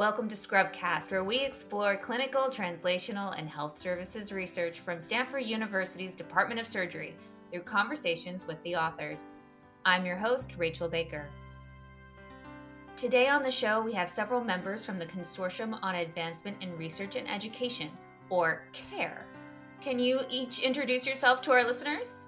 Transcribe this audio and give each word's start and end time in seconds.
Welcome 0.00 0.28
to 0.28 0.34
Scrubcast, 0.34 1.10
where 1.10 1.24
we 1.24 1.40
explore 1.40 1.94
clinical, 1.94 2.44
translational, 2.44 3.38
and 3.38 3.46
health 3.46 3.78
services 3.78 4.32
research 4.32 4.80
from 4.80 4.98
Stanford 4.98 5.44
University's 5.44 6.14
Department 6.14 6.58
of 6.58 6.66
Surgery 6.66 7.14
through 7.52 7.64
conversations 7.64 8.46
with 8.46 8.56
the 8.62 8.76
authors. 8.76 9.34
I'm 9.84 10.06
your 10.06 10.16
host, 10.16 10.54
Rachel 10.56 10.88
Baker. 10.88 11.28
Today 12.96 13.28
on 13.28 13.42
the 13.42 13.50
show, 13.50 13.82
we 13.82 13.92
have 13.92 14.08
several 14.08 14.42
members 14.42 14.86
from 14.86 14.98
the 14.98 15.04
Consortium 15.04 15.78
on 15.82 15.94
Advancement 15.96 16.56
in 16.62 16.74
Research 16.78 17.16
and 17.16 17.28
Education, 17.28 17.90
or 18.30 18.62
CARE. 18.72 19.26
Can 19.82 19.98
you 19.98 20.20
each 20.30 20.60
introduce 20.60 21.06
yourself 21.06 21.42
to 21.42 21.50
our 21.50 21.62
listeners? 21.62 22.26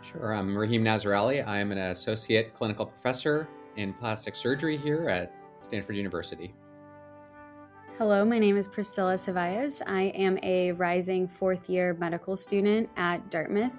Sure. 0.00 0.32
I'm 0.32 0.56
Rahim 0.56 0.82
Nazareli. 0.82 1.46
I'm 1.46 1.72
an 1.72 1.78
associate 1.78 2.54
clinical 2.54 2.86
professor 2.86 3.48
in 3.76 3.92
plastic 3.92 4.34
surgery 4.34 4.78
here 4.78 5.10
at 5.10 5.34
Stanford 5.60 5.96
University. 5.96 6.54
Hello, 8.02 8.24
my 8.24 8.40
name 8.40 8.56
is 8.56 8.66
Priscila 8.66 9.14
Cevallos. 9.14 9.80
I 9.86 10.06
am 10.16 10.36
a 10.42 10.72
rising 10.72 11.28
fourth 11.28 11.70
year 11.70 11.94
medical 12.00 12.34
student 12.34 12.90
at 12.96 13.30
Dartmouth, 13.30 13.78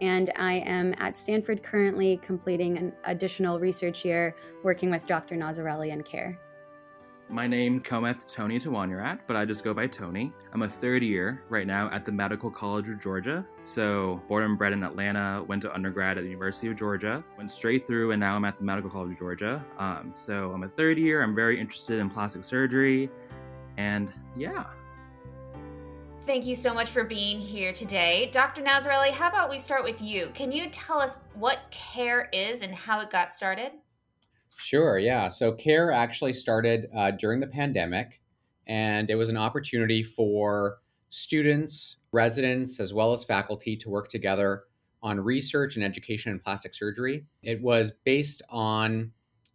and 0.00 0.28
I 0.34 0.54
am 0.54 0.92
at 0.98 1.16
Stanford 1.16 1.62
currently 1.62 2.16
completing 2.16 2.78
an 2.78 2.92
additional 3.04 3.60
research 3.60 4.04
year 4.04 4.34
working 4.64 4.90
with 4.90 5.06
Dr. 5.06 5.36
Nazareli 5.36 5.92
and 5.92 6.04
CARE. 6.04 6.36
My 7.28 7.46
name's 7.46 7.84
Kometh 7.84 8.26
Tony 8.26 8.58
Thawanyarat, 8.58 9.20
but 9.28 9.36
I 9.36 9.44
just 9.44 9.62
go 9.62 9.72
by 9.72 9.86
Tony. 9.86 10.32
I'm 10.52 10.62
a 10.62 10.68
third 10.68 11.04
year 11.04 11.44
right 11.48 11.64
now 11.64 11.88
at 11.92 12.04
the 12.04 12.10
Medical 12.10 12.50
College 12.50 12.88
of 12.88 13.00
Georgia. 13.00 13.46
So, 13.62 14.20
born 14.26 14.42
and 14.42 14.58
bred 14.58 14.72
in 14.72 14.82
Atlanta, 14.82 15.44
went 15.46 15.62
to 15.62 15.72
undergrad 15.72 16.18
at 16.18 16.24
the 16.24 16.30
University 16.30 16.66
of 16.66 16.74
Georgia, 16.74 17.22
went 17.38 17.52
straight 17.52 17.86
through, 17.86 18.10
and 18.10 18.18
now 18.18 18.34
I'm 18.34 18.44
at 18.44 18.58
the 18.58 18.64
Medical 18.64 18.90
College 18.90 19.12
of 19.12 19.18
Georgia. 19.20 19.64
Um, 19.78 20.12
so, 20.16 20.50
I'm 20.50 20.64
a 20.64 20.68
third 20.68 20.98
year. 20.98 21.22
I'm 21.22 21.36
very 21.36 21.60
interested 21.60 22.00
in 22.00 22.10
plastic 22.10 22.42
surgery. 22.42 23.08
And 23.80 24.12
yeah. 24.36 24.66
Thank 26.26 26.46
you 26.46 26.54
so 26.54 26.74
much 26.74 26.90
for 26.90 27.02
being 27.02 27.38
here 27.38 27.72
today. 27.72 28.28
Dr. 28.30 28.62
Nazareli, 28.62 29.10
how 29.10 29.28
about 29.28 29.48
we 29.48 29.56
start 29.56 29.84
with 29.84 30.02
you? 30.02 30.30
Can 30.34 30.52
you 30.52 30.68
tell 30.68 30.98
us 30.98 31.16
what 31.34 31.60
CARE 31.70 32.28
is 32.30 32.60
and 32.60 32.74
how 32.74 33.00
it 33.00 33.08
got 33.08 33.32
started? 33.32 33.72
Sure, 34.58 34.98
yeah. 34.98 35.28
So, 35.28 35.52
CARE 35.52 35.92
actually 35.92 36.34
started 36.34 36.88
uh, 36.94 37.12
during 37.12 37.40
the 37.40 37.46
pandemic, 37.46 38.20
and 38.66 39.10
it 39.10 39.14
was 39.14 39.30
an 39.30 39.38
opportunity 39.38 40.02
for 40.02 40.80
students, 41.08 41.96
residents, 42.12 42.80
as 42.80 42.92
well 42.92 43.12
as 43.12 43.24
faculty 43.24 43.76
to 43.78 43.88
work 43.88 44.08
together 44.08 44.64
on 45.02 45.18
research 45.18 45.76
and 45.76 45.84
education 45.84 46.32
in 46.32 46.38
plastic 46.38 46.74
surgery. 46.74 47.24
It 47.42 47.62
was 47.62 47.92
based 48.04 48.42
on 48.50 49.10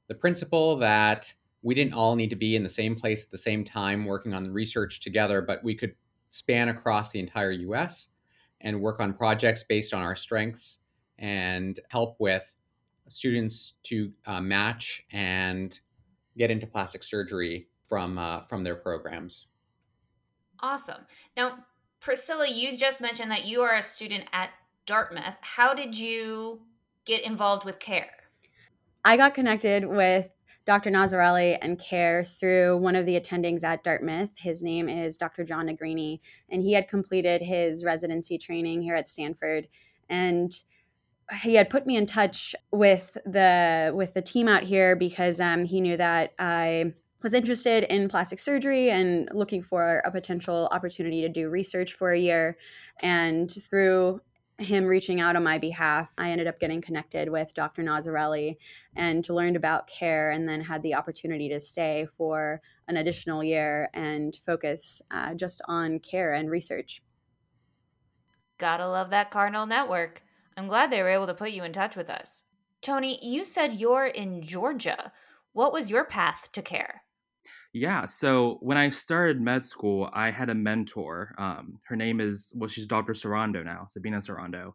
the 0.07 0.15
principle 0.15 0.75
that 0.77 1.31
we 1.65 1.73
didn't 1.73 1.93
all 1.93 2.15
need 2.15 2.29
to 2.29 2.35
be 2.35 2.55
in 2.55 2.61
the 2.61 2.69
same 2.69 2.95
place 2.95 3.23
at 3.23 3.31
the 3.31 3.37
same 3.39 3.65
time 3.65 4.05
working 4.05 4.35
on 4.35 4.43
the 4.43 4.51
research 4.51 4.99
together, 4.99 5.41
but 5.41 5.63
we 5.63 5.73
could 5.73 5.95
span 6.29 6.69
across 6.69 7.09
the 7.09 7.19
entire 7.19 7.51
US 7.51 8.09
and 8.61 8.79
work 8.79 8.99
on 8.99 9.15
projects 9.15 9.63
based 9.63 9.91
on 9.91 10.03
our 10.03 10.15
strengths 10.15 10.77
and 11.17 11.79
help 11.89 12.17
with 12.19 12.55
students 13.07 13.73
to 13.81 14.11
uh, 14.27 14.39
match 14.39 15.05
and 15.11 15.79
get 16.37 16.51
into 16.51 16.67
plastic 16.67 17.01
surgery 17.01 17.67
from 17.89 18.19
uh, 18.19 18.41
from 18.41 18.63
their 18.63 18.75
programs. 18.75 19.47
Awesome. 20.59 21.01
Now, 21.35 21.65
Priscila, 21.99 22.47
you 22.47 22.77
just 22.77 23.01
mentioned 23.01 23.31
that 23.31 23.45
you 23.45 23.61
are 23.61 23.75
a 23.75 23.81
student 23.81 24.25
at 24.33 24.51
Dartmouth. 24.85 25.37
How 25.41 25.73
did 25.73 25.97
you 25.97 26.61
get 27.05 27.23
involved 27.23 27.65
with 27.65 27.79
CARE? 27.79 28.05
I 29.03 29.17
got 29.17 29.33
connected 29.33 29.85
with 29.85 30.29
Dr. 30.65 30.89
Nazareli 30.89 31.57
and 31.61 31.79
care 31.79 32.23
through 32.23 32.77
one 32.77 32.95
of 32.95 33.05
the 33.05 33.19
attendings 33.19 33.63
at 33.63 33.83
Dartmouth. 33.83 34.31
His 34.37 34.63
name 34.63 34.89
is 34.89 35.15
Dr. 35.15 35.43
John 35.43 35.67
Negrini, 35.67 36.19
and 36.49 36.61
he 36.61 36.73
had 36.73 36.87
completed 36.87 37.41
his 37.41 37.83
residency 37.83 38.37
training 38.37 38.81
here 38.81 38.95
at 38.95 39.07
Stanford. 39.07 39.67
And 40.09 40.55
he 41.41 41.55
had 41.55 41.69
put 41.69 41.85
me 41.85 41.97
in 41.97 42.05
touch 42.05 42.55
with 42.71 43.17
the 43.25 43.91
with 43.95 44.13
the 44.13 44.21
team 44.21 44.47
out 44.47 44.63
here 44.63 44.95
because 44.95 45.39
um, 45.39 45.65
he 45.65 45.81
knew 45.81 45.97
that 45.97 46.33
I 46.39 46.93
was 47.21 47.33
interested 47.33 47.83
in 47.83 48.07
plastic 48.07 48.39
surgery 48.39 48.91
and 48.91 49.29
looking 49.33 49.63
for 49.63 50.03
a 50.05 50.11
potential 50.11 50.69
opportunity 50.71 51.21
to 51.21 51.29
do 51.29 51.49
research 51.49 51.93
for 51.93 52.11
a 52.11 52.19
year. 52.19 52.57
And 53.01 53.51
through 53.51 54.21
him 54.57 54.85
reaching 54.85 55.19
out 55.19 55.35
on 55.35 55.43
my 55.43 55.57
behalf, 55.57 56.11
I 56.17 56.31
ended 56.31 56.47
up 56.47 56.59
getting 56.59 56.81
connected 56.81 57.29
with 57.29 57.53
Dr. 57.53 57.83
Nazareli 57.83 58.55
and 58.95 59.27
learned 59.29 59.55
about 59.55 59.87
care 59.87 60.31
and 60.31 60.47
then 60.47 60.61
had 60.61 60.81
the 60.81 60.95
opportunity 60.95 61.49
to 61.49 61.59
stay 61.59 62.07
for 62.17 62.61
an 62.87 62.97
additional 62.97 63.43
year 63.43 63.89
and 63.93 64.35
focus 64.45 65.01
uh, 65.11 65.33
just 65.33 65.61
on 65.67 65.99
care 65.99 66.33
and 66.33 66.49
research. 66.49 67.01
Gotta 68.57 68.87
love 68.87 69.09
that 69.09 69.31
Cardinal 69.31 69.65
Network. 69.65 70.23
I'm 70.55 70.67
glad 70.67 70.89
they 70.89 71.01
were 71.01 71.09
able 71.09 71.27
to 71.27 71.33
put 71.33 71.51
you 71.51 71.63
in 71.63 71.73
touch 71.73 71.97
with 71.97 72.09
us. 72.09 72.43
Tony, 72.81 73.19
you 73.21 73.43
said 73.43 73.75
you're 73.75 74.05
in 74.05 74.41
Georgia. 74.41 75.11
What 75.51 75.73
was 75.73 75.89
your 75.89 76.05
path 76.05 76.49
to 76.53 76.61
care? 76.61 77.04
Yeah, 77.75 78.05
so 78.05 78.57
when 78.61 78.77
I 78.77 78.89
started 78.89 79.41
med 79.41 79.65
school, 79.65 80.09
I 80.13 80.31
had 80.31 80.49
a 80.49 80.55
mentor. 80.55 81.35
Um, 81.37 81.77
her 81.89 81.97
name 81.97 82.21
is, 82.21 82.53
well, 82.55 82.69
she's 82.69 82.87
Dr. 82.87 83.11
Sarando 83.11 83.65
now, 83.65 83.83
Sabina 83.85 84.19
Sarando. 84.19 84.71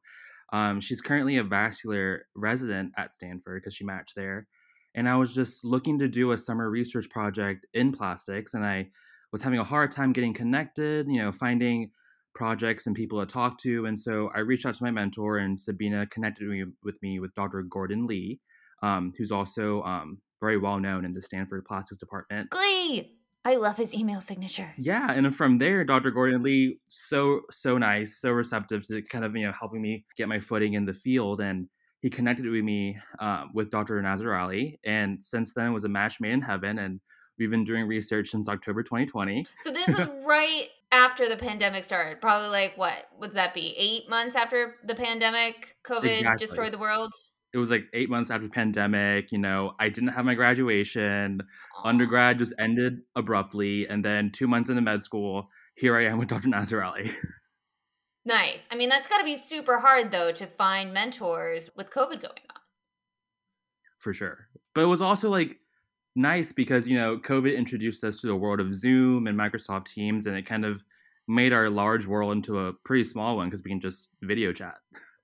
Um, 0.52 0.82
she's 0.82 1.00
currently 1.00 1.38
a 1.38 1.42
vascular 1.42 2.26
resident 2.36 2.92
at 2.98 3.10
Stanford 3.10 3.62
because 3.62 3.74
she 3.74 3.84
matched 3.84 4.16
there. 4.16 4.46
And 4.94 5.08
I 5.08 5.16
was 5.16 5.34
just 5.34 5.64
looking 5.64 5.98
to 5.98 6.08
do 6.08 6.32
a 6.32 6.36
summer 6.36 6.68
research 6.68 7.08
project 7.08 7.64
in 7.72 7.90
plastics, 7.90 8.52
and 8.52 8.66
I 8.66 8.88
was 9.32 9.40
having 9.40 9.60
a 9.60 9.64
hard 9.64 9.90
time 9.90 10.12
getting 10.12 10.34
connected, 10.34 11.06
you 11.08 11.22
know, 11.22 11.32
finding 11.32 11.92
projects 12.34 12.86
and 12.86 12.94
people 12.94 13.18
to 13.18 13.24
talk 13.24 13.58
to. 13.60 13.86
And 13.86 13.98
so 13.98 14.28
I 14.34 14.40
reached 14.40 14.66
out 14.66 14.74
to 14.74 14.84
my 14.84 14.90
mentor, 14.90 15.38
and 15.38 15.58
Sabina 15.58 16.06
connected 16.08 16.46
me 16.46 16.64
with 16.84 17.00
me 17.00 17.18
with 17.18 17.34
Dr. 17.34 17.62
Gordon 17.62 18.06
Lee, 18.06 18.40
um, 18.82 19.14
who's 19.16 19.32
also 19.32 19.82
um, 19.84 20.18
very 20.40 20.58
well 20.58 20.78
known 20.78 21.04
in 21.04 21.12
the 21.12 21.22
Stanford 21.22 21.64
Plastics 21.64 21.98
Department. 21.98 22.50
Glee! 22.50 23.16
I 23.44 23.56
love 23.56 23.76
his 23.76 23.94
email 23.94 24.20
signature. 24.20 24.70
Yeah, 24.76 25.10
and 25.10 25.34
from 25.34 25.58
there, 25.58 25.82
Dr. 25.84 26.10
Gordon 26.10 26.42
Lee, 26.42 26.78
so 26.88 27.40
so 27.50 27.78
nice, 27.78 28.20
so 28.20 28.30
receptive 28.32 28.86
to 28.88 29.00
kind 29.02 29.24
of 29.24 29.34
you 29.34 29.46
know 29.46 29.52
helping 29.58 29.80
me 29.80 30.04
get 30.16 30.28
my 30.28 30.40
footing 30.40 30.74
in 30.74 30.84
the 30.84 30.92
field, 30.92 31.40
and 31.40 31.66
he 32.00 32.10
connected 32.10 32.46
with 32.46 32.62
me 32.62 32.98
uh, 33.18 33.44
with 33.54 33.70
Dr. 33.70 34.00
Nazareli, 34.02 34.78
and 34.84 35.22
since 35.22 35.54
then 35.54 35.68
it 35.68 35.72
was 35.72 35.84
a 35.84 35.88
match 35.88 36.20
made 36.20 36.32
in 36.32 36.42
heaven, 36.42 36.78
and 36.78 37.00
we've 37.38 37.50
been 37.50 37.64
doing 37.64 37.86
research 37.86 38.30
since 38.30 38.48
October 38.48 38.82
2020. 38.82 39.46
So 39.60 39.70
this 39.70 39.94
was 39.96 40.06
right 40.26 40.68
after 40.92 41.26
the 41.28 41.36
pandemic 41.36 41.84
started, 41.84 42.20
probably 42.20 42.48
like 42.48 42.76
what 42.76 43.06
would 43.18 43.34
that 43.34 43.54
be? 43.54 43.74
Eight 43.78 44.08
months 44.10 44.36
after 44.36 44.76
the 44.84 44.94
pandemic, 44.94 45.76
COVID 45.86 46.18
exactly. 46.18 46.46
destroyed 46.46 46.72
the 46.72 46.78
world 46.78 47.12
it 47.52 47.58
was 47.58 47.70
like 47.70 47.86
eight 47.92 48.08
months 48.08 48.30
after 48.30 48.46
the 48.46 48.52
pandemic. 48.52 49.32
You 49.32 49.38
know, 49.38 49.74
I 49.78 49.88
didn't 49.88 50.10
have 50.10 50.24
my 50.24 50.34
graduation. 50.34 51.40
Aww. 51.40 51.88
Undergrad 51.88 52.38
just 52.38 52.54
ended 52.58 53.00
abruptly, 53.16 53.88
and 53.88 54.04
then 54.04 54.30
two 54.30 54.46
months 54.46 54.68
into 54.68 54.82
med 54.82 55.02
school, 55.02 55.48
here 55.74 55.96
I 55.96 56.06
am 56.06 56.18
with 56.18 56.28
Dr. 56.28 56.48
Nazareli. 56.48 57.12
nice. 58.24 58.68
I 58.70 58.76
mean, 58.76 58.88
that's 58.88 59.08
got 59.08 59.18
to 59.18 59.24
be 59.24 59.36
super 59.36 59.78
hard 59.78 60.10
though 60.10 60.32
to 60.32 60.46
find 60.46 60.92
mentors 60.92 61.70
with 61.76 61.90
COVID 61.90 62.20
going 62.20 62.44
on. 62.50 62.60
For 63.98 64.12
sure, 64.12 64.48
but 64.74 64.82
it 64.82 64.86
was 64.86 65.02
also 65.02 65.28
like 65.28 65.56
nice 66.16 66.52
because 66.52 66.88
you 66.88 66.96
know 66.96 67.18
COVID 67.18 67.56
introduced 67.56 68.02
us 68.04 68.20
to 68.20 68.26
the 68.26 68.36
world 68.36 68.60
of 68.60 68.74
Zoom 68.74 69.26
and 69.26 69.38
Microsoft 69.38 69.86
Teams, 69.86 70.26
and 70.26 70.36
it 70.36 70.46
kind 70.46 70.64
of 70.64 70.82
made 71.28 71.52
our 71.52 71.70
large 71.70 72.06
world 72.06 72.32
into 72.32 72.58
a 72.58 72.72
pretty 72.84 73.04
small 73.04 73.36
one 73.36 73.48
because 73.48 73.62
we 73.62 73.70
can 73.70 73.80
just 73.80 74.10
video 74.22 74.52
chat. 74.52 74.78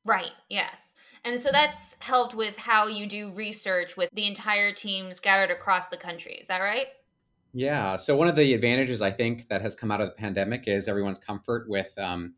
Right. 0.04 0.30
Yes. 0.48 0.94
And 1.26 1.40
so 1.40 1.50
that's 1.50 1.96
helped 1.98 2.36
with 2.36 2.56
how 2.56 2.86
you 2.86 3.04
do 3.04 3.32
research 3.32 3.96
with 3.96 4.08
the 4.12 4.26
entire 4.26 4.72
team 4.72 5.12
scattered 5.12 5.50
across 5.50 5.88
the 5.88 5.96
country. 5.96 6.34
Is 6.34 6.46
that 6.46 6.60
right? 6.60 6.86
Yeah. 7.52 7.96
So, 7.96 8.14
one 8.14 8.28
of 8.28 8.36
the 8.36 8.54
advantages 8.54 9.02
I 9.02 9.10
think 9.10 9.48
that 9.48 9.60
has 9.60 9.74
come 9.74 9.90
out 9.90 10.00
of 10.00 10.08
the 10.08 10.14
pandemic 10.14 10.68
is 10.68 10.86
everyone's 10.86 11.18
comfort 11.18 11.68
with 11.68 11.92
um, 11.98 12.34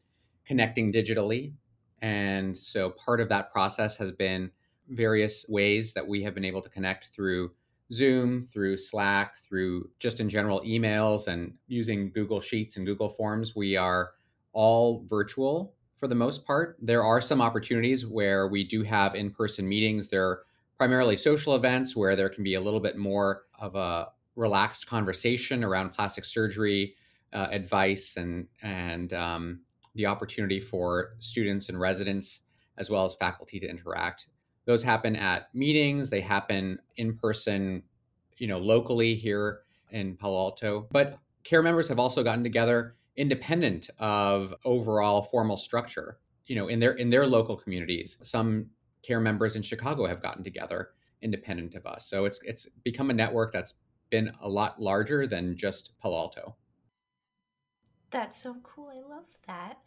connecting 0.47 0.91
digitally. 0.91 1.53
And 2.01 2.57
so, 2.57 2.91
part 2.91 3.21
of 3.21 3.29
that 3.29 3.53
process 3.53 3.99
has 3.99 4.11
been 4.11 4.51
various 4.89 5.47
ways 5.51 5.93
that 5.93 6.07
we 6.07 6.23
have 6.23 6.35
been 6.35 6.47
able 6.47 6.63
to 6.63 6.71
connect 6.71 7.09
through 7.15 7.51
Zoom, 7.93 8.41
through 8.41 8.79
Slack, 8.79 9.35
through 9.47 9.91
just 9.99 10.19
in 10.21 10.31
general 10.31 10.63
emails 10.63 11.27
and 11.27 11.53
using 11.67 12.11
Google 12.11 12.41
Sheets 12.41 12.79
and 12.79 12.87
Google 12.87 13.11
Forms. 13.11 13.55
We 13.55 13.77
are 13.77 14.13
all 14.55 15.05
virtual 15.07 15.75
for 15.99 16.09
the 16.09 16.15
most 16.15 16.47
part. 16.47 16.77
There 16.81 17.03
are 17.03 17.21
some 17.21 17.41
opportunities 17.41 18.07
where 18.07 18.49
we 18.49 18.65
do 18.65 18.83
have 18.83 19.15
in 19.15 19.31
person 19.31 19.69
meetings. 19.69 20.09
They're 20.09 20.41
primarily 20.77 21.17
social 21.17 21.55
events 21.55 21.97
where 21.97 22.15
there 22.15 22.29
can 22.29 22.45
be 22.45 22.55
a 22.55 22.61
little 22.61 22.81
bit 22.81 22.97
more 22.97 23.43
of 23.59 23.75
a 23.75 24.09
relaxed 24.37 24.87
conversation 24.87 25.65
around 25.65 25.91
plastic 25.91 26.25
surgery 26.25 26.95
uh, 27.33 27.49
advice 27.51 28.17
and, 28.17 28.47
and 28.63 29.13
um, 29.13 29.61
the 29.97 30.07
opportunity 30.07 30.61
for 30.61 31.17
students 31.19 31.69
and 31.69 31.79
residents 31.79 32.43
as 32.79 32.89
well 32.89 33.05
as 33.05 33.15
faculty 33.15 33.59
to 33.59 33.69
interact. 33.69 34.29
Those 34.65 34.83
happen 34.83 35.17
at 35.17 35.53
meetings, 35.55 36.11
they 36.11 36.21
happen 36.21 36.79
in 36.97 37.17
person, 37.17 37.83
you 38.37 38.47
know, 38.47 38.59
locally 38.59 39.15
here 39.15 39.63
in 39.91 40.17
Palo 40.17 40.39
Alto. 40.39 40.87
But 40.93 41.19
care 41.43 41.63
members 41.63 41.89
have 41.89 41.99
also 41.99 42.23
gotten 42.23 42.45
together 42.45 42.95
independent 43.19 43.91
of 43.99 44.55
overall 44.65 45.21
formal 45.21 45.59
structure. 45.59 46.19
You 46.47 46.57
know, 46.57 46.69
in 46.69 46.81
their 46.81 46.93
in 46.93 47.11
their 47.11 47.27
local 47.27 47.57
communities, 47.57 48.17
some 48.23 48.71
care 49.03 49.21
members 49.21 49.57
in 49.57 49.63
Chicago 49.63 50.07
have 50.07 50.23
gotten 50.23 50.43
together 50.43 50.91
independent 51.21 51.75
of 51.75 51.85
us. 51.85 52.09
So 52.09 52.25
it's 52.25 52.41
it's 52.45 52.67
become 52.85 53.11
a 53.11 53.15
network 53.15 53.53
that's 53.53 53.75
been 54.09 54.33
a 54.41 54.49
lot 54.49 54.81
larger 54.81 55.27
than 55.27 55.57
just 55.57 55.99
Palo 56.01 56.17
Alto. 56.17 56.57
That's 58.11 58.41
so 58.41 58.57
cool. 58.63 58.89
I 58.89 59.07
love 59.07 59.27
that. 59.47 59.79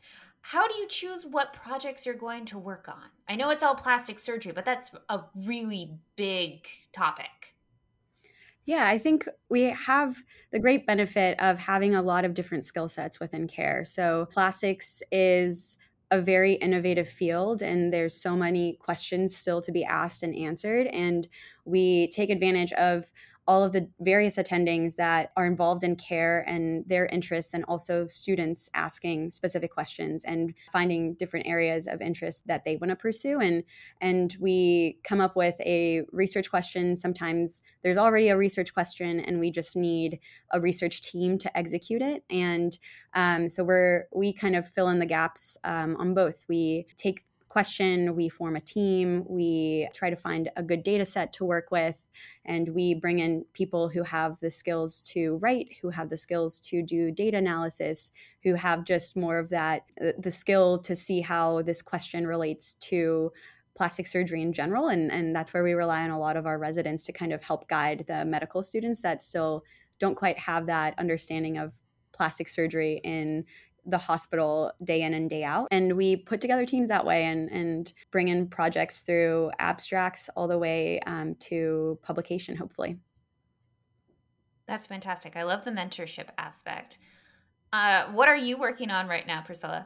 How 0.42 0.68
do 0.68 0.76
you 0.76 0.88
choose 0.88 1.26
what 1.26 1.54
projects 1.54 2.06
you're 2.06 2.16
going 2.16 2.46
to 2.46 2.60
work 2.60 2.88
on? 2.88 3.10
I 3.28 3.36
know 3.36 3.50
it's 3.50 3.64
all 3.64 3.76
plastic 3.76 4.20
surgery, 4.20 4.52
but 4.52 4.66
that's 4.66 4.92
a 5.10 5.22
really 5.36 5.98
big 6.16 6.68
topic. 6.94 7.56
Yeah, 8.66 8.88
I 8.88 8.98
think 8.98 9.28
we 9.50 9.64
have 9.64 10.24
the 10.52 10.60
great 10.60 10.86
benefit 10.86 11.40
of 11.40 11.58
having 11.60 11.96
a 11.96 12.02
lot 12.02 12.26
of 12.26 12.34
different 12.34 12.66
skill 12.66 12.88
sets 12.88 13.20
within 13.20 13.48
care. 13.48 13.84
So, 13.86 14.28
plastics 14.32 15.02
is 15.12 15.78
a 16.12 16.22
very 16.22 16.54
innovative 16.56 17.08
field 17.08 17.62
and 17.64 17.94
there's 17.94 18.14
so 18.14 18.36
many 18.36 18.74
questions 18.76 19.34
still 19.36 19.62
to 19.62 19.72
be 19.72 19.86
asked 19.86 20.24
and 20.24 20.36
answered 20.36 20.88
and 20.88 21.26
we 21.64 22.10
take 22.10 22.30
advantage 22.30 22.74
of 22.74 23.10
all 23.48 23.64
of 23.64 23.72
the 23.72 23.90
various 24.00 24.38
attendings 24.38 24.96
that 24.96 25.32
are 25.36 25.46
involved 25.46 25.84
in 25.84 25.96
care 25.96 26.42
and 26.48 26.88
their 26.88 27.08
interests, 27.08 27.54
and 27.54 27.64
also 27.66 28.08
students 28.08 28.70
asking 28.74 29.32
specific 29.32 29.72
questions 29.72 30.24
and 30.24 30.54
finding 30.72 31.16
different 31.16 31.48
areas 31.48 31.88
of 31.88 32.02
interest 32.02 32.48
that 32.48 32.64
they 32.64 32.78
want 32.78 32.90
to 32.90 32.96
pursue. 32.96 33.40
And 33.40 33.64
and 34.00 34.36
we 34.40 35.00
come 35.04 35.20
up 35.20 35.36
with 35.36 35.56
a 35.62 36.04
research 36.12 36.50
question. 36.50 36.96
Sometimes 36.96 37.62
there's 37.82 37.98
already 37.98 38.30
a 38.30 38.38
research 38.38 38.74
question, 38.74 39.20
and 39.20 39.40
we 39.40 39.52
just 39.52 39.76
need 39.76 40.20
a 40.52 40.62
research 40.62 41.02
team 41.02 41.38
to 41.40 41.58
execute 41.58 42.02
it. 42.02 42.24
And 42.30 42.78
um, 43.14 43.50
so 43.50 43.64
we're 43.64 44.08
we 44.14 44.34
kind 44.34 44.56
of 44.56 44.68
fill 44.68 44.90
in 44.90 45.00
the 45.00 45.06
gaps 45.06 45.58
um, 45.64 45.96
on 45.98 46.14
both. 46.14 46.46
We 46.48 46.86
take 46.96 47.24
question, 47.52 48.16
we 48.16 48.30
form 48.30 48.56
a 48.56 48.62
team, 48.62 49.26
we 49.28 49.90
try 49.94 50.10
to 50.10 50.16
find 50.16 50.50
a 50.56 50.64
good 50.64 50.84
data 50.84 51.04
set 51.04 51.34
to 51.34 51.44
work 51.44 51.70
with, 51.70 52.08
and 52.46 52.70
we 52.70 52.94
bring 52.94 53.20
in 53.20 53.44
people 53.52 53.90
who 53.90 54.04
have 54.04 54.40
the 54.40 54.50
skills 54.50 55.02
to 55.02 55.38
write, 55.42 55.68
who 55.82 55.90
have 55.90 56.08
the 56.10 56.16
skills 56.16 56.62
to 56.62 56.82
do 56.82 57.12
data 57.12 57.38
analysis, 57.38 58.14
who 58.44 58.54
have 58.54 58.86
just 58.86 59.18
more 59.18 59.38
of 59.38 59.50
that 59.50 59.82
uh, 60.02 60.12
the 60.18 60.32
skill 60.32 60.80
to 60.80 60.96
see 60.96 61.20
how 61.20 61.62
this 61.62 61.82
question 61.82 62.26
relates 62.26 62.76
to 62.76 63.32
plastic 63.76 64.08
surgery 64.08 64.42
in 64.42 64.52
general 64.52 64.90
and 64.90 65.12
and 65.12 65.34
that's 65.34 65.54
where 65.54 65.64
we 65.64 65.72
rely 65.72 66.02
on 66.04 66.10
a 66.10 66.20
lot 66.20 66.36
of 66.36 66.46
our 66.46 66.58
residents 66.58 67.06
to 67.06 67.14
kind 67.14 67.32
of 67.32 67.42
help 67.42 67.70
guide 67.70 68.04
the 68.06 68.26
medical 68.26 68.62
students 68.62 69.02
that 69.02 69.24
still 69.24 69.64
don't 69.98 70.16
quite 70.16 70.38
have 70.38 70.66
that 70.66 70.94
understanding 71.00 71.58
of 71.58 71.74
plastic 72.12 72.48
surgery 72.48 73.00
in 73.04 73.46
the 73.86 73.98
hospital 73.98 74.72
day 74.84 75.02
in 75.02 75.14
and 75.14 75.30
day 75.30 75.44
out. 75.44 75.68
And 75.72 75.98
we 75.98 76.16
put 76.16 76.42
together 76.42 76.66
teams 76.66 76.90
that 76.90 77.06
way 77.06 77.26
and, 77.26 77.50
and 77.52 77.92
bring 78.12 78.28
in 78.28 78.48
projects 78.48 79.02
through 79.02 79.52
abstracts 79.60 80.30
all 80.36 80.48
the 80.48 80.58
way 80.58 81.00
um, 81.02 81.36
to 81.40 81.98
publication, 82.04 82.56
hopefully. 82.56 82.98
That's 84.68 84.86
fantastic. 84.86 85.36
I 85.36 85.44
love 85.44 85.66
the 85.66 85.72
mentorship 85.72 86.28
aspect. 86.38 87.00
Uh, 87.74 88.06
what 88.12 88.28
are 88.28 88.36
you 88.36 88.58
working 88.58 88.92
on 88.92 89.08
right 89.08 89.26
now, 89.26 89.44
Priscila? 89.48 89.86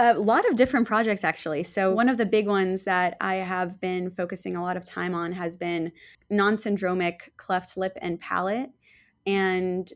A 0.00 0.14
lot 0.14 0.48
of 0.48 0.54
different 0.54 0.86
projects, 0.86 1.24
actually. 1.24 1.64
So, 1.64 1.92
one 1.92 2.08
of 2.08 2.18
the 2.18 2.26
big 2.26 2.46
ones 2.46 2.84
that 2.84 3.16
I 3.20 3.36
have 3.36 3.80
been 3.80 4.10
focusing 4.10 4.54
a 4.54 4.62
lot 4.62 4.76
of 4.76 4.84
time 4.84 5.12
on 5.12 5.32
has 5.32 5.56
been 5.56 5.92
non 6.30 6.54
syndromic 6.54 7.30
cleft 7.36 7.76
lip 7.76 7.96
and 8.00 8.18
palate. 8.20 8.70
And 9.26 9.90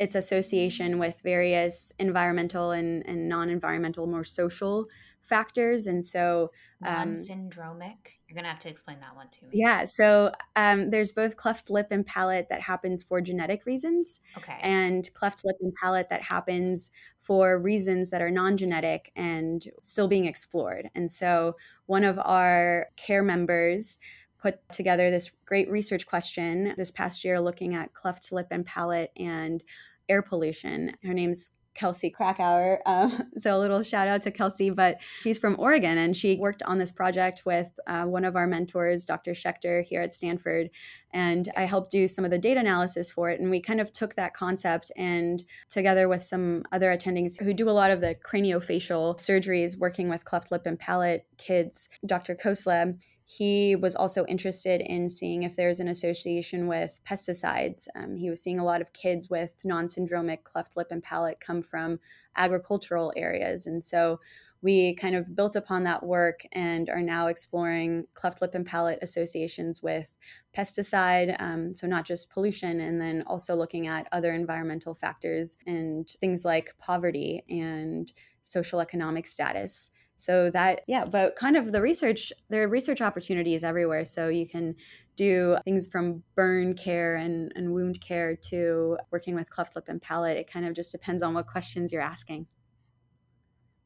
its 0.00 0.14
association 0.14 0.98
with 0.98 1.20
various 1.22 1.92
environmental 1.98 2.70
and, 2.70 3.06
and 3.06 3.28
non-environmental 3.28 4.06
more 4.06 4.24
social 4.24 4.86
factors. 5.20 5.86
And 5.86 6.02
so 6.02 6.50
um, 6.84 7.12
syndromic 7.12 8.16
you're 8.26 8.36
gonna 8.36 8.48
have 8.48 8.60
to 8.60 8.70
explain 8.70 8.98
that 9.00 9.14
one 9.14 9.28
to 9.28 9.44
me. 9.44 9.50
Yeah 9.52 9.84
so 9.84 10.32
um, 10.56 10.88
there's 10.88 11.12
both 11.12 11.36
cleft 11.36 11.68
lip 11.68 11.88
and 11.90 12.06
palate 12.06 12.48
that 12.48 12.62
happens 12.62 13.02
for 13.02 13.20
genetic 13.20 13.66
reasons 13.66 14.20
okay. 14.38 14.56
and 14.62 15.08
cleft 15.12 15.44
lip 15.44 15.56
and 15.60 15.74
palate 15.74 16.08
that 16.08 16.22
happens 16.22 16.90
for 17.20 17.58
reasons 17.58 18.08
that 18.10 18.22
are 18.22 18.30
non-genetic 18.30 19.12
and 19.14 19.66
still 19.82 20.08
being 20.08 20.24
explored. 20.24 20.88
And 20.94 21.10
so 21.10 21.56
one 21.84 22.04
of 22.04 22.18
our 22.18 22.86
care 22.96 23.22
members 23.22 23.98
put 24.40 24.56
together 24.72 25.10
this 25.10 25.30
great 25.44 25.70
research 25.70 26.06
question 26.06 26.72
this 26.76 26.90
past 26.90 27.24
year 27.24 27.40
looking 27.40 27.74
at 27.74 27.92
cleft 27.92 28.32
lip 28.32 28.46
and 28.50 28.64
palate 28.64 29.10
and 29.16 29.62
air 30.10 30.22
pollution. 30.22 30.92
Her 31.04 31.14
name's 31.14 31.50
Kelsey 31.74 32.10
Krakauer. 32.10 32.80
Uh, 32.84 33.10
so 33.38 33.56
a 33.56 33.58
little 33.58 33.82
shout 33.82 34.08
out 34.08 34.22
to 34.22 34.30
Kelsey, 34.30 34.70
but 34.70 34.98
she's 35.20 35.38
from 35.38 35.56
Oregon 35.58 35.98
and 35.98 36.16
she 36.16 36.36
worked 36.36 36.62
on 36.64 36.78
this 36.78 36.92
project 36.92 37.42
with 37.46 37.70
uh, 37.86 38.04
one 38.04 38.24
of 38.24 38.36
our 38.36 38.46
mentors, 38.46 39.04
Dr. 39.04 39.32
Schechter, 39.32 39.82
here 39.82 40.02
at 40.02 40.12
Stanford. 40.12 40.70
And 41.12 41.48
I 41.56 41.62
helped 41.62 41.90
do 41.90 42.06
some 42.06 42.24
of 42.24 42.30
the 42.30 42.38
data 42.38 42.60
analysis 42.60 43.10
for 43.10 43.30
it. 43.30 43.40
And 43.40 43.50
we 43.50 43.60
kind 43.60 43.80
of 43.80 43.92
took 43.92 44.14
that 44.16 44.34
concept 44.34 44.92
and 44.96 45.42
together 45.68 46.08
with 46.08 46.22
some 46.22 46.64
other 46.72 46.94
attendings 46.94 47.40
who 47.40 47.54
do 47.54 47.68
a 47.68 47.72
lot 47.72 47.90
of 47.90 48.00
the 48.00 48.14
craniofacial 48.14 49.16
surgeries 49.16 49.78
working 49.78 50.08
with 50.08 50.24
cleft 50.24 50.50
lip 50.50 50.66
and 50.66 50.78
palate 50.78 51.26
kids, 51.38 51.88
Dr. 52.06 52.34
Khosla, 52.34 52.96
he 53.32 53.76
was 53.76 53.94
also 53.94 54.26
interested 54.26 54.80
in 54.80 55.08
seeing 55.08 55.44
if 55.44 55.54
there's 55.54 55.78
an 55.78 55.86
association 55.86 56.66
with 56.66 57.00
pesticides. 57.08 57.86
Um, 57.94 58.16
he 58.16 58.28
was 58.28 58.42
seeing 58.42 58.58
a 58.58 58.64
lot 58.64 58.80
of 58.80 58.92
kids 58.92 59.30
with 59.30 59.52
non 59.62 59.86
syndromic 59.86 60.42
cleft 60.42 60.76
lip 60.76 60.88
and 60.90 61.00
palate 61.00 61.38
come 61.38 61.62
from 61.62 62.00
agricultural 62.34 63.12
areas. 63.14 63.68
And 63.68 63.84
so 63.84 64.18
we 64.62 64.96
kind 64.96 65.14
of 65.14 65.36
built 65.36 65.54
upon 65.54 65.84
that 65.84 66.02
work 66.02 66.40
and 66.50 66.90
are 66.90 67.02
now 67.02 67.28
exploring 67.28 68.08
cleft 68.14 68.42
lip 68.42 68.56
and 68.56 68.66
palate 68.66 68.98
associations 69.00 69.80
with 69.80 70.08
pesticide, 70.52 71.40
um, 71.40 71.72
so 71.72 71.86
not 71.86 72.04
just 72.04 72.32
pollution, 72.32 72.80
and 72.80 73.00
then 73.00 73.22
also 73.28 73.54
looking 73.54 73.86
at 73.86 74.08
other 74.10 74.32
environmental 74.32 74.92
factors 74.92 75.56
and 75.68 76.08
things 76.20 76.44
like 76.44 76.74
poverty 76.80 77.44
and 77.48 78.12
social 78.42 78.80
economic 78.80 79.24
status 79.24 79.92
so 80.20 80.50
that 80.50 80.82
yeah 80.86 81.04
but 81.04 81.34
kind 81.36 81.56
of 81.56 81.72
the 81.72 81.80
research 81.80 82.32
there 82.48 82.62
are 82.62 82.68
research 82.68 83.00
opportunities 83.00 83.64
everywhere. 83.64 84.04
So 84.04 84.28
you 84.28 84.46
can 84.46 84.74
do 85.16 85.56
things 85.64 85.86
from 85.86 86.22
burn 86.34 86.74
care 86.74 87.16
and, 87.16 87.52
and 87.54 87.72
wound 87.74 88.00
care 88.00 88.36
to 88.36 88.96
working 89.10 89.34
with 89.34 89.50
cleft 89.50 89.76
lip 89.76 89.84
and 89.88 90.00
palate. 90.00 90.38
It 90.38 90.50
kind 90.50 90.66
of 90.66 90.74
just 90.74 90.92
depends 90.92 91.22
on 91.22 91.34
what 91.34 91.46
questions 91.46 91.92
you're 91.92 92.00
asking. 92.00 92.46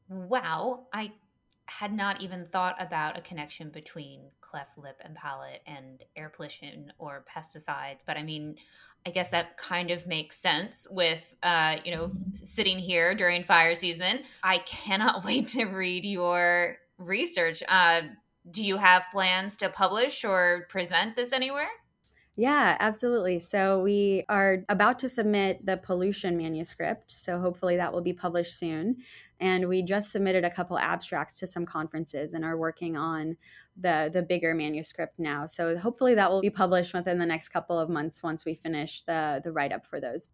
Wow. 0.07 0.87
I 0.93 1.11
had 1.65 1.91
not 1.91 2.21
even 2.21 2.45
thought 2.51 2.75
about 2.79 3.17
a 3.17 3.21
connection 3.21 3.69
between 3.69 4.21
cleft 4.55 4.77
lip 4.77 5.01
and 5.03 5.15
palate 5.15 5.61
and 5.67 6.05
air 6.15 6.31
pollution 6.33 6.93
or 6.97 7.25
pesticides 7.35 7.99
but 8.05 8.15
i 8.15 8.23
mean 8.23 8.55
I 9.07 9.11
guess 9.11 9.29
that 9.29 9.57
kind 9.57 9.91
of 9.91 10.07
makes 10.07 10.35
sense 10.35 10.87
with, 10.89 11.35
uh, 11.43 11.75
you 11.85 11.95
know, 11.95 12.09
sitting 12.33 12.79
here 12.79 13.13
during 13.13 13.43
fire 13.43 13.75
season. 13.75 14.21
I 14.41 14.57
cannot 14.65 15.23
wait 15.25 15.49
to 15.49 15.65
read 15.65 16.05
your 16.05 16.77
research. 16.97 17.61
Uh, 17.69 18.01
do 18.49 18.63
you 18.63 18.77
have 18.77 19.05
plans 19.11 19.57
to 19.57 19.69
publish 19.69 20.25
or 20.25 20.65
present 20.69 21.15
this 21.15 21.33
anywhere? 21.33 21.69
Yeah, 22.37 22.75
absolutely. 22.81 23.39
So 23.39 23.79
we 23.79 24.25
are 24.27 24.65
about 24.67 24.99
to 24.99 25.09
submit 25.09 25.65
the 25.65 25.77
pollution 25.77 26.35
manuscript. 26.35 27.09
So 27.09 27.39
hopefully 27.39 27.77
that 27.77 27.93
will 27.93 28.01
be 28.01 28.11
published 28.11 28.59
soon. 28.59 28.97
And 29.39 29.69
we 29.69 29.81
just 29.81 30.11
submitted 30.11 30.43
a 30.43 30.49
couple 30.49 30.77
abstracts 30.77 31.37
to 31.37 31.47
some 31.47 31.65
conferences 31.65 32.33
and 32.33 32.43
are 32.43 32.57
working 32.57 32.97
on 32.97 33.37
the 33.77 34.09
the 34.11 34.21
bigger 34.21 34.53
manuscript 34.53 35.17
now. 35.17 35.45
So 35.45 35.77
hopefully 35.77 36.15
that 36.15 36.29
will 36.29 36.41
be 36.41 36.49
published 36.49 36.93
within 36.93 37.19
the 37.19 37.25
next 37.25 37.49
couple 37.49 37.79
of 37.79 37.89
months 37.89 38.21
once 38.21 38.45
we 38.45 38.55
finish 38.55 39.03
the 39.03 39.39
the 39.41 39.51
write 39.51 39.71
up 39.71 39.85
for 39.85 40.01
those. 40.01 40.29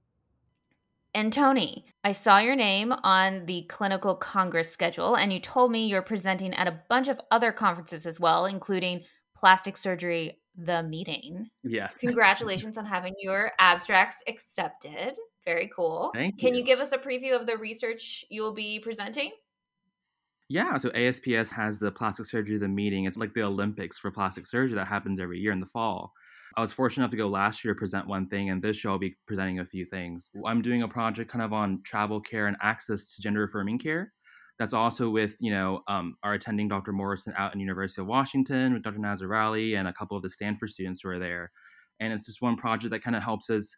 And 1.14 1.32
Tony, 1.34 1.86
I 2.04 2.14
saw 2.14 2.40
your 2.40 2.56
name 2.56 2.94
on 3.04 3.46
the 3.46 3.64
clinical 3.64 4.16
congress 4.16 4.72
schedule 4.72 5.16
and 5.16 5.32
you 5.34 5.40
told 5.40 5.72
me 5.72 5.86
you're 5.86 6.02
presenting 6.02 6.54
at 6.54 6.68
a 6.68 6.80
bunch 6.90 7.10
of 7.10 7.20
other 7.30 7.52
conferences 7.52 8.08
as 8.08 8.20
well, 8.20 8.46
including 8.46 9.04
plastic 9.36 9.76
surgery 9.76 10.41
the 10.66 10.84
meeting. 10.84 11.50
Yes. 11.64 11.98
Congratulations 12.02 12.78
on 12.78 12.86
having 12.86 13.14
your 13.20 13.52
abstracts 13.60 14.24
accepted. 14.28 15.18
Very 15.46 15.72
cool. 15.76 16.12
Thank 16.14 16.36
you. 16.38 16.48
Can 16.48 16.56
you 16.56 16.64
give 16.64 16.80
us 16.80 16.92
a 16.92 16.98
preview 16.98 17.40
of 17.40 17.46
the 17.46 17.58
research 17.58 18.24
you 18.30 18.42
will 18.42 18.54
be 18.54 18.80
presenting? 18.80 19.32
Yeah, 20.50 20.76
so 20.76 20.92
ASPS 20.92 21.52
has 21.54 21.80
the 21.80 21.92
plastic 21.92 22.26
surgery 22.26 22.58
the 22.58 22.68
meeting. 22.68 23.06
It's 23.06 23.16
like 23.16 23.34
the 23.34 23.44
Olympics 23.44 23.98
for 23.98 24.12
plastic 24.12 24.46
surgery 24.46 24.76
that 24.76 24.88
happens 24.88 25.20
every 25.20 25.40
year 25.40 25.54
in 25.54 25.62
the 25.62 25.66
fall. 25.66 26.12
I 26.58 26.62
was 26.62 26.74
fortunate 26.74 27.04
enough 27.04 27.12
to 27.12 27.18
go 27.18 27.30
last 27.30 27.64
year 27.64 27.74
to 27.74 27.80
present 27.80 28.06
one 28.06 28.28
thing, 28.28 28.50
and 28.50 28.62
this 28.62 28.76
show 28.76 28.92
I'll 28.92 29.00
be 29.00 29.16
presenting 29.26 29.60
a 29.60 29.66
few 29.66 29.86
things. 29.86 30.30
I'm 30.46 30.62
doing 30.62 30.82
a 30.82 30.88
project 30.88 31.32
kind 31.32 31.42
of 31.42 31.54
on 31.54 31.82
travel 31.86 32.20
care 32.20 32.48
and 32.48 32.58
access 32.62 33.16
to 33.16 33.22
gender 33.22 33.44
affirming 33.44 33.80
care. 33.80 34.12
That's 34.62 34.74
also 34.74 35.10
with 35.10 35.38
you 35.40 35.50
know 35.50 35.82
um, 35.88 36.18
our 36.22 36.34
attending 36.34 36.68
Dr. 36.68 36.94
Morrison 36.94 37.34
out 37.36 37.52
in 37.56 37.60
University 37.60 38.00
of 38.00 38.06
Washington 38.06 38.74
with 38.74 38.84
Dr. 38.84 39.00
Nazareli 39.00 39.76
and 39.76 39.88
a 39.88 39.94
couple 39.94 40.16
of 40.16 40.22
the 40.22 40.30
Stanford 40.30 40.70
students 40.70 41.02
who 41.02 41.10
are 41.10 41.18
there. 41.18 41.52
and 42.00 42.14
it's 42.14 42.28
just 42.28 42.44
one 42.44 42.56
project 42.56 42.92
that 42.92 43.04
kind 43.04 43.16
of 43.16 43.24
helps 43.24 43.50
us 43.50 43.76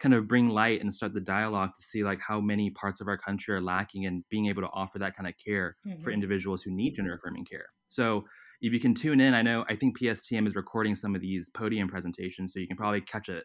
kind 0.00 0.12
of 0.12 0.26
bring 0.26 0.48
light 0.48 0.80
and 0.80 0.92
start 0.92 1.14
the 1.14 1.20
dialogue 1.20 1.70
to 1.76 1.82
see 1.82 2.02
like 2.02 2.18
how 2.20 2.40
many 2.40 2.68
parts 2.70 3.00
of 3.00 3.06
our 3.06 3.16
country 3.16 3.54
are 3.54 3.60
lacking 3.60 4.02
in 4.02 4.24
being 4.28 4.46
able 4.46 4.60
to 4.60 4.68
offer 4.72 4.98
that 4.98 5.14
kind 5.14 5.28
of 5.28 5.34
care 5.38 5.76
mm-hmm. 5.86 6.02
for 6.02 6.10
individuals 6.10 6.62
who 6.62 6.72
need 6.72 6.96
gender 6.96 7.14
affirming 7.14 7.44
care. 7.44 7.66
So 7.86 8.24
if 8.60 8.72
you 8.72 8.80
can 8.80 8.92
tune 8.92 9.20
in, 9.20 9.34
I 9.34 9.42
know 9.42 9.64
I 9.68 9.76
think 9.76 10.00
PSTM 10.00 10.48
is 10.48 10.56
recording 10.56 10.96
some 10.96 11.14
of 11.14 11.20
these 11.20 11.48
podium 11.50 11.86
presentations, 11.86 12.52
so 12.52 12.58
you 12.58 12.66
can 12.66 12.76
probably 12.76 13.02
catch 13.02 13.28
it 13.28 13.44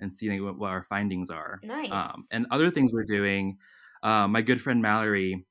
and 0.00 0.12
see 0.12 0.38
what, 0.38 0.58
what 0.58 0.68
our 0.68 0.84
findings 0.84 1.30
are. 1.30 1.60
Nice. 1.62 1.90
Um, 1.90 2.22
and 2.30 2.46
other 2.50 2.70
things 2.70 2.92
we're 2.92 3.04
doing. 3.04 3.56
Uh, 4.02 4.28
my 4.28 4.42
good 4.42 4.60
friend 4.60 4.82
Mallory, 4.82 5.46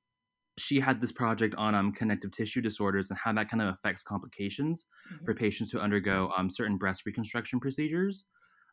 she 0.57 0.79
had 0.79 1.01
this 1.01 1.11
project 1.11 1.55
on 1.55 1.75
um, 1.75 1.91
connective 1.91 2.31
tissue 2.31 2.61
disorders 2.61 3.09
and 3.09 3.19
how 3.21 3.33
that 3.33 3.49
kind 3.49 3.61
of 3.61 3.69
affects 3.69 4.03
complications 4.03 4.85
mm-hmm. 5.11 5.25
for 5.25 5.33
patients 5.33 5.71
who 5.71 5.79
undergo 5.79 6.31
um, 6.37 6.49
certain 6.49 6.77
breast 6.77 7.05
reconstruction 7.05 7.59
procedures. 7.59 8.25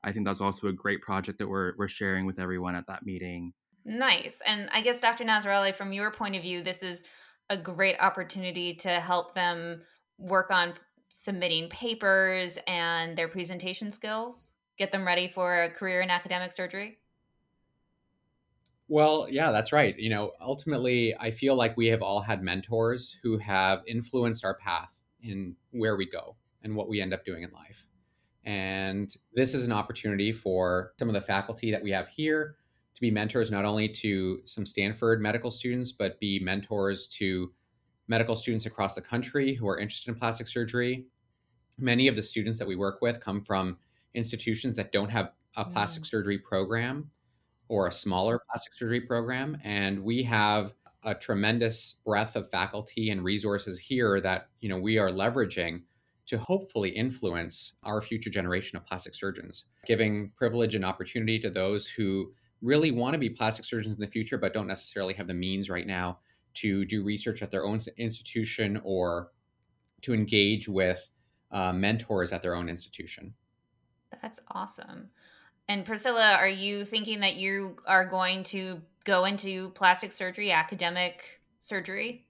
I 0.04 0.12
think 0.12 0.26
that's 0.26 0.40
also 0.40 0.68
a 0.68 0.72
great 0.72 1.00
project 1.00 1.38
that 1.38 1.48
we're 1.48 1.74
we're 1.76 1.88
sharing 1.88 2.26
with 2.26 2.38
everyone 2.38 2.74
at 2.74 2.86
that 2.88 3.04
meeting. 3.04 3.52
Nice. 3.84 4.40
And 4.46 4.68
I 4.72 4.80
guess 4.80 5.00
Dr. 5.00 5.24
Nazareli, 5.24 5.74
from 5.74 5.92
your 5.92 6.10
point 6.10 6.36
of 6.36 6.42
view, 6.42 6.62
this 6.62 6.82
is 6.82 7.04
a 7.50 7.56
great 7.56 7.96
opportunity 7.98 8.74
to 8.74 8.88
help 8.88 9.34
them 9.34 9.82
work 10.18 10.50
on 10.50 10.74
submitting 11.12 11.68
papers 11.68 12.58
and 12.66 13.16
their 13.16 13.28
presentation 13.28 13.90
skills, 13.90 14.54
get 14.78 14.92
them 14.92 15.06
ready 15.06 15.28
for 15.28 15.64
a 15.64 15.70
career 15.70 16.00
in 16.00 16.10
academic 16.10 16.52
surgery. 16.52 16.98
Well, 18.92 19.26
yeah, 19.30 19.52
that's 19.52 19.72
right. 19.72 19.98
You 19.98 20.10
know, 20.10 20.32
ultimately, 20.38 21.16
I 21.18 21.30
feel 21.30 21.54
like 21.54 21.78
we 21.78 21.86
have 21.86 22.02
all 22.02 22.20
had 22.20 22.42
mentors 22.42 23.16
who 23.22 23.38
have 23.38 23.80
influenced 23.86 24.44
our 24.44 24.52
path 24.58 24.92
in 25.22 25.56
where 25.70 25.96
we 25.96 26.04
go 26.04 26.36
and 26.62 26.76
what 26.76 26.90
we 26.90 27.00
end 27.00 27.14
up 27.14 27.24
doing 27.24 27.42
in 27.42 27.50
life. 27.52 27.86
And 28.44 29.10
this 29.32 29.54
is 29.54 29.64
an 29.64 29.72
opportunity 29.72 30.30
for 30.30 30.92
some 30.98 31.08
of 31.08 31.14
the 31.14 31.22
faculty 31.22 31.70
that 31.70 31.82
we 31.82 31.90
have 31.90 32.06
here 32.06 32.56
to 32.94 33.00
be 33.00 33.10
mentors 33.10 33.50
not 33.50 33.64
only 33.64 33.88
to 33.88 34.42
some 34.44 34.66
Stanford 34.66 35.22
medical 35.22 35.50
students, 35.50 35.90
but 35.90 36.20
be 36.20 36.38
mentors 36.40 37.06
to 37.16 37.50
medical 38.08 38.36
students 38.36 38.66
across 38.66 38.94
the 38.94 39.00
country 39.00 39.54
who 39.54 39.66
are 39.66 39.78
interested 39.78 40.10
in 40.10 40.18
plastic 40.18 40.46
surgery. 40.46 41.06
Many 41.78 42.08
of 42.08 42.14
the 42.14 42.20
students 42.20 42.58
that 42.58 42.68
we 42.68 42.76
work 42.76 43.00
with 43.00 43.20
come 43.20 43.40
from 43.40 43.78
institutions 44.12 44.76
that 44.76 44.92
don't 44.92 45.08
have 45.08 45.32
a 45.56 45.64
plastic 45.64 46.02
mm. 46.02 46.10
surgery 46.10 46.36
program 46.36 47.10
or 47.72 47.86
a 47.86 47.92
smaller 47.92 48.38
plastic 48.50 48.74
surgery 48.74 49.00
program. 49.00 49.56
And 49.64 50.04
we 50.04 50.22
have 50.24 50.74
a 51.04 51.14
tremendous 51.14 51.96
breadth 52.04 52.36
of 52.36 52.50
faculty 52.50 53.08
and 53.08 53.24
resources 53.24 53.78
here 53.78 54.20
that 54.20 54.48
you 54.60 54.68
know 54.68 54.76
we 54.76 54.98
are 54.98 55.08
leveraging 55.08 55.80
to 56.26 56.36
hopefully 56.36 56.90
influence 56.90 57.72
our 57.82 58.02
future 58.02 58.28
generation 58.28 58.76
of 58.76 58.84
plastic 58.84 59.14
surgeons, 59.14 59.64
giving 59.86 60.30
privilege 60.36 60.74
and 60.74 60.84
opportunity 60.84 61.38
to 61.38 61.48
those 61.48 61.86
who 61.86 62.30
really 62.60 62.90
want 62.90 63.14
to 63.14 63.18
be 63.18 63.30
plastic 63.30 63.64
surgeons 63.64 63.94
in 63.94 64.00
the 64.02 64.06
future, 64.06 64.36
but 64.36 64.52
don't 64.52 64.66
necessarily 64.66 65.14
have 65.14 65.26
the 65.26 65.34
means 65.34 65.70
right 65.70 65.86
now 65.86 66.18
to 66.52 66.84
do 66.84 67.02
research 67.02 67.40
at 67.40 67.50
their 67.50 67.64
own 67.64 67.80
institution 67.96 68.80
or 68.84 69.30
to 70.02 70.12
engage 70.12 70.68
with 70.68 71.08
uh, 71.52 71.72
mentors 71.72 72.32
at 72.32 72.42
their 72.42 72.54
own 72.54 72.68
institution. 72.68 73.32
That's 74.20 74.40
awesome. 74.50 75.08
And 75.72 75.86
Priscila, 75.86 76.36
are 76.36 76.46
you 76.46 76.84
thinking 76.84 77.20
that 77.20 77.36
you 77.36 77.78
are 77.86 78.04
going 78.04 78.42
to 78.44 78.82
go 79.04 79.24
into 79.24 79.70
plastic 79.70 80.12
surgery, 80.12 80.52
academic 80.52 81.40
surgery? 81.60 82.26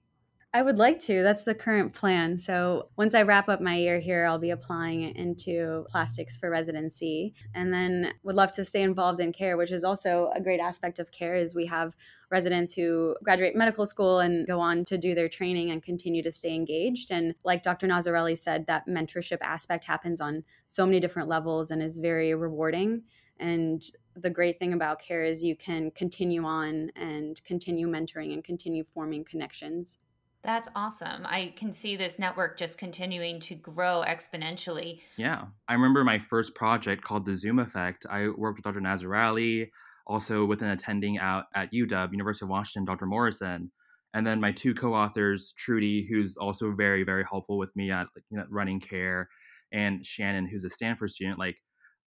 I 0.53 0.61
would 0.61 0.77
like 0.77 0.97
to. 0.99 1.23
That's 1.23 1.43
the 1.43 1.53
current 1.53 1.93
plan. 1.93 2.37
So 2.37 2.87
once 2.95 3.13
I 3.13 3.23
wrap 3.23 3.49
up 3.49 3.59
my 3.59 3.75
year 3.75 3.99
here, 3.99 4.25
I'll 4.25 4.39
be 4.39 4.51
applying 4.51 5.13
into 5.17 5.83
plastics 5.89 6.37
for 6.37 6.49
residency 6.49 7.33
and 7.53 7.73
then 7.73 8.13
would 8.23 8.37
love 8.37 8.53
to 8.53 8.63
stay 8.63 8.81
involved 8.81 9.19
in 9.19 9.33
care, 9.33 9.57
which 9.57 9.73
is 9.73 9.83
also 9.83 10.31
a 10.33 10.39
great 10.39 10.61
aspect 10.61 10.97
of 10.97 11.11
care 11.11 11.35
is 11.35 11.53
we 11.53 11.65
have 11.65 11.97
residents 12.29 12.71
who 12.71 13.13
graduate 13.23 13.57
medical 13.57 13.85
school 13.85 14.19
and 14.19 14.47
go 14.47 14.61
on 14.61 14.85
to 14.85 14.97
do 14.97 15.13
their 15.13 15.27
training 15.27 15.69
and 15.69 15.83
continue 15.83 16.23
to 16.23 16.31
stay 16.31 16.55
engaged. 16.55 17.11
And 17.11 17.35
like 17.43 17.61
Dr. 17.61 17.87
Nazareli 17.87 18.37
said, 18.37 18.67
that 18.67 18.87
mentorship 18.87 19.39
aspect 19.41 19.83
happens 19.83 20.21
on 20.21 20.45
so 20.69 20.85
many 20.85 21.01
different 21.01 21.27
levels 21.27 21.71
and 21.71 21.83
is 21.83 21.97
very 21.97 22.33
rewarding. 22.33 23.03
And 23.39 23.83
the 24.15 24.29
great 24.29 24.59
thing 24.59 24.73
about 24.73 24.99
care 24.99 25.23
is 25.23 25.43
you 25.43 25.55
can 25.55 25.91
continue 25.91 26.45
on 26.45 26.91
and 26.95 27.43
continue 27.45 27.87
mentoring 27.87 28.33
and 28.33 28.43
continue 28.43 28.83
forming 28.83 29.23
connections. 29.23 29.97
That's 30.43 30.69
awesome. 30.75 31.25
I 31.25 31.53
can 31.55 31.71
see 31.71 31.95
this 31.95 32.19
network 32.19 32.57
just 32.57 32.77
continuing 32.77 33.39
to 33.41 33.55
grow 33.55 34.03
exponentially. 34.05 34.99
Yeah. 35.15 35.45
I 35.69 35.73
remember 35.73 36.03
my 36.03 36.19
first 36.19 36.53
project 36.53 37.01
called 37.01 37.25
the 37.25 37.33
Zoom 37.33 37.59
Effect. 37.59 38.05
I 38.09 38.27
worked 38.27 38.57
with 38.57 38.65
Dr. 38.65 38.81
Nazareli, 38.81 39.69
also 40.05 40.43
with 40.43 40.61
an 40.61 40.69
attending 40.69 41.17
out 41.17 41.45
at 41.55 41.71
UW, 41.71 42.11
University 42.11 42.45
of 42.45 42.49
Washington, 42.49 42.83
Dr. 42.83 43.05
Morrison. 43.05 43.71
And 44.13 44.27
then 44.27 44.41
my 44.41 44.51
two 44.51 44.75
co-authors, 44.75 45.53
Trudy, 45.53 46.05
who's 46.05 46.35
also 46.35 46.71
very, 46.71 47.03
very 47.03 47.23
helpful 47.23 47.57
with 47.57 47.73
me 47.75 47.89
at 47.89 48.07
you 48.29 48.37
know, 48.37 48.45
running 48.49 48.79
care, 48.79 49.29
and 49.71 50.05
Shannon, 50.05 50.45
who's 50.45 50.65
a 50.65 50.69
Stanford 50.69 51.09
student. 51.09 51.39
Like, 51.39 51.55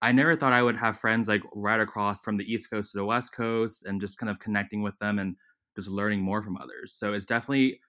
I 0.03 0.13
never 0.13 0.37
thought 0.37 0.53
I 0.53 0.63
would 0.63 0.77
have 0.77 0.99
friends 0.99 1.29
like 1.29 1.43
right 1.55 1.81
across 1.81 2.23
from 2.25 2.37
the 2.37 2.51
East 2.53 2.71
Coast 2.71 2.93
to 2.93 2.99
the 2.99 3.05
West 3.05 3.33
Coast, 3.33 3.85
and 3.85 4.01
just 4.01 4.19
kind 4.19 4.31
of 4.31 4.39
connecting 4.39 4.83
with 4.83 4.99
them 4.99 5.19
and 5.19 5.37
just 5.77 5.89
learning 5.89 6.21
more 6.23 6.43
from 6.43 6.57
others. 6.57 6.93
So 6.95 7.13
it's 7.15 7.25
definitely 7.27 7.81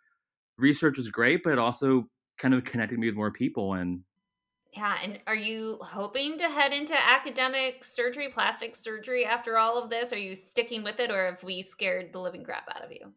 research 0.57 0.97
was 0.97 1.09
great, 1.09 1.43
but 1.43 1.53
it 1.53 1.59
also 1.59 2.09
kind 2.37 2.53
of 2.53 2.65
connected 2.65 2.99
me 2.99 3.07
with 3.07 3.15
more 3.15 3.31
people 3.31 3.73
and 3.73 4.03
yeah, 4.73 4.99
and 5.01 5.21
are 5.25 5.35
you 5.35 5.79
hoping 5.81 6.37
to 6.37 6.49
head 6.49 6.71
into 6.73 6.93
academic 6.93 7.83
surgery, 7.83 8.29
plastic 8.29 8.75
surgery 8.75 9.25
after 9.25 9.57
all 9.57 9.81
of 9.81 9.89
this? 9.89 10.13
Are 10.13 10.17
you 10.17 10.35
sticking 10.35 10.83
with 10.83 10.99
it 10.99 11.09
or 11.09 11.25
have 11.25 11.41
we 11.43 11.61
scared 11.61 12.13
the 12.13 12.19
living 12.19 12.43
crap 12.43 12.67
out 12.75 12.83
of 12.83 12.91
you? 12.91 13.13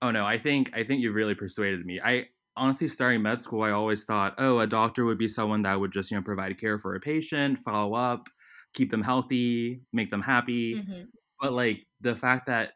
Oh 0.00 0.10
no, 0.10 0.24
I 0.26 0.38
think 0.38 0.70
I 0.74 0.84
think 0.84 1.02
you 1.02 1.12
really 1.12 1.34
persuaded 1.34 1.84
me. 1.86 2.00
I 2.00 2.28
honestly 2.56 2.88
starting 2.88 3.22
med 3.22 3.42
school, 3.42 3.62
I 3.62 3.70
always 3.70 4.04
thought, 4.04 4.34
oh, 4.38 4.60
a 4.60 4.66
doctor 4.66 5.04
would 5.04 5.18
be 5.18 5.28
someone 5.28 5.62
that 5.62 5.78
would 5.78 5.92
just, 5.92 6.10
you 6.10 6.16
know, 6.16 6.22
provide 6.22 6.58
care 6.58 6.78
for 6.78 6.94
a 6.94 7.00
patient, 7.00 7.58
follow 7.58 7.94
up, 7.94 8.28
keep 8.74 8.90
them 8.90 9.02
healthy, 9.02 9.82
make 9.92 10.10
them 10.10 10.22
happy. 10.22 10.76
Mm-hmm. 10.76 11.02
But 11.40 11.52
like 11.52 11.86
the 12.00 12.14
fact 12.14 12.46
that 12.46 12.72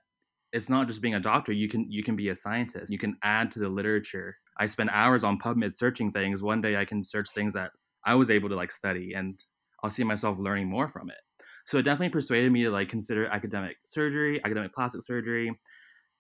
it's 0.53 0.69
not 0.69 0.87
just 0.87 1.03
being 1.03 1.15
a 1.15 1.21
doctor 1.21 1.53
you 1.53 1.69
can 1.69 1.91
you 1.91 2.03
can 2.03 2.17
be 2.17 2.31
a 2.31 2.37
scientist. 2.37 2.93
You 2.93 2.99
can 2.99 3.17
add 3.23 3.51
to 3.53 3.59
the 3.59 3.69
literature. 3.69 4.37
I 4.59 4.67
spend 4.67 4.91
hours 4.91 5.25
on 5.25 5.39
pubmed 5.39 5.77
searching 5.77 6.13
things. 6.13 6.43
One 6.43 6.61
day 6.61 6.77
i 6.77 6.85
can 6.85 7.03
search 7.05 7.31
things 7.31 7.53
that 7.55 7.73
i 8.05 8.15
was 8.15 8.31
able 8.31 8.49
to 8.49 8.57
like 8.57 8.71
study 8.71 9.13
and 9.15 9.39
i'll 9.83 9.91
see 9.91 10.05
myself 10.05 10.39
learning 10.39 10.69
more 10.69 10.89
from 10.89 11.11
it. 11.11 11.21
So 11.67 11.79
it 11.79 11.83
definitely 11.83 12.11
persuaded 12.11 12.53
me 12.53 12.63
to 12.63 12.71
like 12.71 12.89
consider 12.89 13.27
academic 13.27 13.77
surgery 13.85 14.43
academic 14.45 14.73
plastic 14.73 15.03
surgery. 15.03 15.53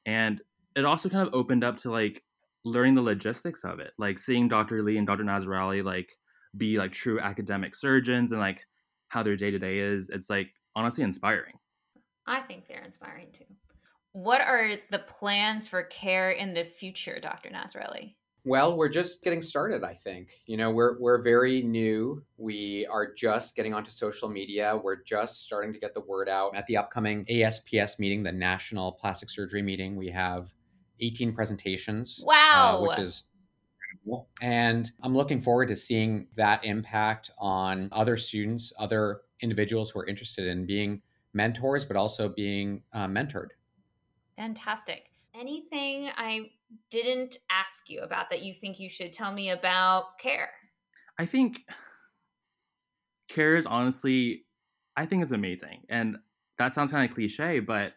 And 0.05 0.41
it 0.75 0.85
also 0.85 1.09
kind 1.09 1.27
of 1.27 1.35
opened 1.35 1.65
up 1.65 1.79
to 1.79 1.91
like 1.91 2.23
learning 2.67 2.95
the 2.95 3.03
logistics 3.03 3.65
of 3.65 3.79
it 3.81 3.93
like 3.99 4.19
seeing 4.19 4.49
dr 4.49 4.83
lee 4.83 4.99
and 4.99 5.07
dr 5.07 5.23
nazareli 5.23 5.83
like 5.83 6.11
be 6.57 6.79
like 6.79 6.93
true 6.93 7.19
academic 7.21 7.75
surgeons 7.75 8.33
and 8.33 8.41
like 8.41 8.61
how 9.09 9.23
their 9.23 9.37
day-to-day 9.37 9.79
is 9.79 10.11
it's 10.11 10.29
like 10.29 10.49
honestly 10.75 11.05
inspiring 11.05 11.55
i 12.27 12.41
think 12.41 12.67
they're 12.67 12.85
inspiring 12.85 13.29
too 13.33 13.45
what 14.17 14.41
are 14.41 14.77
the 14.89 15.01
plans 15.01 15.69
for 15.69 15.83
care 15.83 16.31
in 16.31 16.55
the 16.55 16.65
future, 16.65 17.21
Dr. 17.21 17.51
Nazareli? 17.51 18.15
Well, 18.47 18.75
we're 18.75 18.89
just 18.89 19.23
getting 19.23 19.43
started, 19.43 19.85
I 19.85 19.93
think. 19.93 20.31
You 20.47 20.57
know, 20.57 20.71
we're 20.71 20.99
we're 20.99 21.21
very 21.21 21.61
new. 21.61 22.23
We 22.39 22.87
are 22.91 23.13
just 23.13 23.57
getting 23.57 23.75
onto 23.75 23.91
social 23.91 24.31
media. 24.31 24.81
We're 24.83 25.03
just 25.03 25.43
starting 25.43 25.71
to 25.75 25.79
get 25.79 25.93
the 25.93 26.01
word 26.01 26.31
out. 26.31 26.57
At 26.57 26.67
the 26.67 26.79
upcoming 26.79 27.27
ASPS 27.29 27.99
meeting, 27.99 28.23
the 28.23 28.33
National 28.33 28.93
Plastic 28.93 29.29
Surgery 29.29 29.61
meeting, 29.61 29.97
we 29.97 30.09
have 30.09 30.49
18 31.01 31.33
presentations. 31.33 32.19
Uh, 32.23 32.27
wow. 32.27 32.79
Uh, 32.79 32.89
which 32.89 32.99
is 32.99 33.25
incredible. 33.93 34.29
And 34.41 34.91
I'm 35.03 35.15
looking 35.15 35.41
forward 35.41 35.69
to 35.69 35.77
seeing 35.77 36.29
that 36.37 36.65
impact 36.65 37.31
on 37.39 37.89
other 37.93 38.17
students, 38.17 38.73
other 38.79 39.23
individuals 39.41 39.91
who 39.91 40.01
are 40.01 40.07
interested 40.07 40.47
in 40.47 40.67
being 40.67 41.03
mentors, 41.33 41.85
but 41.85 41.97
also 41.97 42.29
being 42.29 42.83
uh, 42.93 43.07
mentored. 43.07 43.49
Fantastic. 44.37 45.11
Anything 45.39 46.09
I 46.17 46.51
didn't 46.91 47.39
ask 47.51 47.91
you 47.91 48.01
about 48.01 48.31
that 48.31 48.43
you 48.43 48.55
think 48.55 48.81
you 48.81 48.89
should 48.89 49.13
tell 49.13 49.33
me 49.33 49.51
about 49.51 50.19
care? 50.19 50.51
I 51.19 51.27
think 51.27 51.63
care 53.29 53.57
is 53.57 53.67
honestly, 53.67 54.45
I 54.97 55.07
think 55.07 55.23
it's 55.23 55.33
amazing. 55.33 55.83
And 55.89 56.17
that 56.59 56.73
sounds 56.73 56.91
kind 56.91 57.09
of 57.09 57.15
cliche, 57.15 57.61
but 57.61 57.93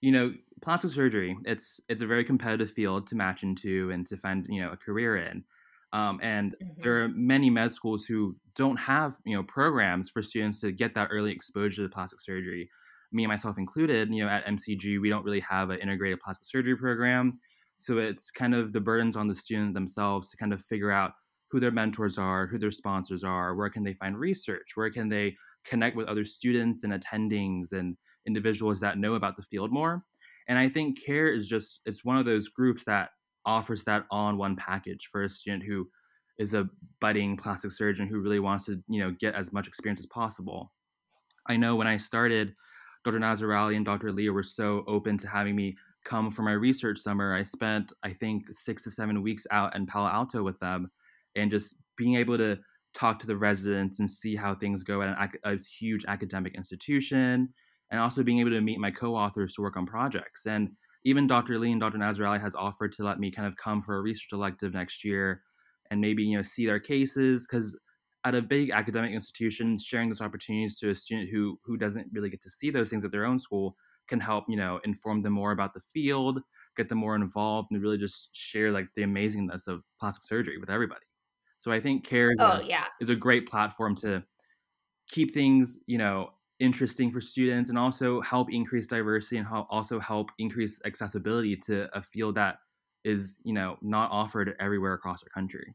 you 0.00 0.12
know, 0.12 0.32
plastic 0.62 0.90
surgery, 0.90 1.36
it's 1.44 1.80
it's 1.88 2.02
a 2.02 2.06
very 2.06 2.24
competitive 2.24 2.70
field 2.70 3.06
to 3.08 3.16
match 3.16 3.42
into 3.42 3.90
and 3.90 4.06
to 4.06 4.16
find, 4.16 4.46
you 4.48 4.60
know, 4.60 4.70
a 4.72 4.76
career 4.76 5.16
in. 5.16 5.44
Um, 5.92 6.20
and 6.22 6.52
mm-hmm. 6.52 6.72
there 6.78 7.02
are 7.02 7.08
many 7.08 7.50
med 7.50 7.72
schools 7.72 8.04
who 8.04 8.36
don't 8.54 8.76
have, 8.76 9.16
you 9.24 9.36
know, 9.36 9.42
programs 9.42 10.08
for 10.08 10.22
students 10.22 10.60
to 10.60 10.72
get 10.72 10.94
that 10.94 11.08
early 11.10 11.32
exposure 11.32 11.82
to 11.82 11.88
plastic 11.88 12.20
surgery 12.20 12.70
me 13.12 13.24
and 13.24 13.30
myself 13.30 13.58
included, 13.58 14.12
you 14.12 14.24
know, 14.24 14.30
at 14.30 14.46
MCG, 14.46 15.00
we 15.00 15.08
don't 15.08 15.24
really 15.24 15.40
have 15.40 15.70
an 15.70 15.80
integrated 15.80 16.20
plastic 16.20 16.44
surgery 16.44 16.76
program. 16.76 17.38
So 17.78 17.98
it's 17.98 18.30
kind 18.30 18.54
of 18.54 18.72
the 18.72 18.80
burdens 18.80 19.16
on 19.16 19.26
the 19.26 19.34
student 19.34 19.74
themselves 19.74 20.30
to 20.30 20.36
kind 20.36 20.52
of 20.52 20.62
figure 20.62 20.90
out 20.90 21.12
who 21.50 21.58
their 21.58 21.70
mentors 21.72 22.18
are, 22.18 22.46
who 22.46 22.58
their 22.58 22.70
sponsors 22.70 23.24
are, 23.24 23.56
where 23.56 23.70
can 23.70 23.82
they 23.82 23.94
find 23.94 24.16
research, 24.16 24.72
where 24.74 24.90
can 24.90 25.08
they 25.08 25.34
connect 25.64 25.96
with 25.96 26.06
other 26.06 26.24
students 26.24 26.84
and 26.84 26.92
attendings 26.92 27.72
and 27.72 27.96
individuals 28.26 28.78
that 28.80 28.98
know 28.98 29.14
about 29.14 29.34
the 29.34 29.42
field 29.42 29.72
more. 29.72 30.04
And 30.50 30.58
I 30.58 30.68
think 30.68 31.00
CARE 31.00 31.28
is 31.28 31.46
just 31.46 31.80
it's 31.86 32.04
one 32.04 32.16
of 32.16 32.24
those 32.26 32.48
groups 32.48 32.82
that 32.84 33.10
offers 33.46 33.84
that 33.84 34.04
all-in-one 34.10 34.56
package 34.56 35.08
for 35.10 35.22
a 35.22 35.28
student 35.28 35.62
who 35.62 35.88
is 36.38 36.54
a 36.54 36.68
budding 37.00 37.36
plastic 37.36 37.70
surgeon 37.70 38.08
who 38.08 38.18
really 38.18 38.40
wants 38.40 38.66
to, 38.66 38.82
you 38.88 39.00
know, 39.00 39.14
get 39.20 39.36
as 39.36 39.52
much 39.52 39.68
experience 39.68 40.00
as 40.00 40.06
possible. 40.06 40.72
I 41.46 41.56
know 41.56 41.76
when 41.76 41.86
I 41.86 41.96
started, 41.96 42.52
Dr. 43.04 43.20
Nazareli 43.20 43.76
and 43.76 43.84
Dr. 43.84 44.10
Leah 44.10 44.32
were 44.32 44.42
so 44.42 44.82
open 44.88 45.16
to 45.18 45.28
having 45.28 45.54
me 45.54 45.76
come 46.04 46.32
for 46.32 46.42
my 46.42 46.52
research 46.52 46.98
summer. 46.98 47.32
I 47.32 47.44
spent, 47.44 47.92
I 48.02 48.12
think, 48.12 48.46
six 48.50 48.82
to 48.84 48.90
seven 48.90 49.22
weeks 49.22 49.46
out 49.52 49.76
in 49.76 49.86
Palo 49.86 50.08
Alto 50.08 50.42
with 50.42 50.58
them 50.58 50.90
and 51.36 51.48
just 51.48 51.76
being 51.96 52.16
able 52.16 52.36
to 52.38 52.58
talk 52.92 53.20
to 53.20 53.26
the 53.28 53.36
residents 53.36 54.00
and 54.00 54.10
see 54.10 54.34
how 54.34 54.56
things 54.56 54.82
go 54.82 55.00
at 55.00 55.16
an, 55.16 55.30
a 55.44 55.58
huge 55.64 56.04
academic 56.08 56.56
institution 56.56 57.50
and 57.90 58.00
also 58.00 58.22
being 58.22 58.40
able 58.40 58.50
to 58.50 58.60
meet 58.60 58.78
my 58.78 58.90
co-authors 58.90 59.54
to 59.54 59.62
work 59.62 59.76
on 59.76 59.86
projects 59.86 60.46
and 60.46 60.70
even 61.04 61.26
dr 61.26 61.58
lee 61.58 61.72
and 61.72 61.80
dr 61.80 61.96
nazareli 61.96 62.40
has 62.40 62.54
offered 62.54 62.92
to 62.92 63.04
let 63.04 63.18
me 63.18 63.30
kind 63.30 63.46
of 63.46 63.56
come 63.56 63.82
for 63.82 63.96
a 63.96 64.00
research 64.00 64.32
elective 64.32 64.74
next 64.74 65.04
year 65.04 65.42
and 65.90 66.00
maybe 66.00 66.22
you 66.22 66.36
know 66.36 66.42
see 66.42 66.66
their 66.66 66.80
cases 66.80 67.46
because 67.46 67.78
at 68.24 68.34
a 68.34 68.42
big 68.42 68.70
academic 68.70 69.12
institution 69.12 69.78
sharing 69.78 70.08
those 70.08 70.20
opportunities 70.20 70.78
to 70.78 70.90
a 70.90 70.94
student 70.94 71.28
who 71.30 71.58
who 71.64 71.76
doesn't 71.76 72.06
really 72.12 72.30
get 72.30 72.40
to 72.42 72.50
see 72.50 72.70
those 72.70 72.90
things 72.90 73.04
at 73.04 73.10
their 73.10 73.24
own 73.24 73.38
school 73.38 73.76
can 74.08 74.20
help 74.20 74.44
you 74.48 74.56
know 74.56 74.80
inform 74.84 75.22
them 75.22 75.32
more 75.32 75.52
about 75.52 75.72
the 75.72 75.80
field 75.80 76.40
get 76.76 76.88
them 76.88 76.98
more 76.98 77.14
involved 77.14 77.68
and 77.70 77.82
really 77.82 77.98
just 77.98 78.34
share 78.34 78.70
like 78.70 78.88
the 78.94 79.02
amazingness 79.02 79.66
of 79.66 79.82
plastic 79.98 80.22
surgery 80.22 80.58
with 80.58 80.70
everybody 80.70 81.04
so 81.58 81.70
i 81.72 81.80
think 81.80 82.04
care 82.04 82.32
oh, 82.38 82.44
is, 82.44 82.60
oh, 82.60 82.64
a, 82.64 82.68
yeah. 82.68 82.84
is 83.00 83.08
a 83.08 83.16
great 83.16 83.48
platform 83.48 83.94
to 83.94 84.22
keep 85.08 85.32
things 85.32 85.78
you 85.86 85.98
know 85.98 86.30
interesting 86.60 87.10
for 87.10 87.20
students 87.20 87.70
and 87.70 87.78
also 87.78 88.20
help 88.20 88.52
increase 88.52 88.86
diversity 88.86 89.38
and 89.38 89.46
also 89.48 89.98
help 89.98 90.30
increase 90.38 90.80
accessibility 90.84 91.56
to 91.56 91.88
a 91.96 92.02
field 92.02 92.34
that 92.36 92.58
is 93.02 93.38
you 93.44 93.52
know 93.52 93.76
not 93.80 94.10
offered 94.12 94.54
everywhere 94.60 94.92
across 94.92 95.22
our 95.22 95.30
country. 95.30 95.74